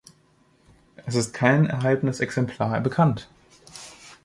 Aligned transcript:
Es 1.05 1.13
ist 1.13 1.31
kein 1.31 1.67
erhaltenes 1.67 2.21
Exemplar 2.21 2.81
bekannt. 2.81 3.29